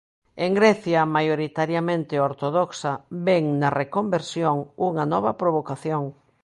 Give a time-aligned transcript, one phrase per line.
[0.45, 2.93] En Grecia, maioritariamente ortodoxa,
[3.27, 4.55] ven na reconversión
[4.87, 6.03] unha nova provocación.